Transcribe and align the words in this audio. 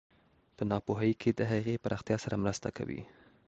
په 0.55 0.63
ناپوهۍ 0.71 1.11
کې 1.21 1.29
د 1.33 1.41
هغې 1.51 1.81
پراختیا 1.83 2.17
سره 2.23 2.35
مرسته 2.43 2.67
کوي. 2.77 3.01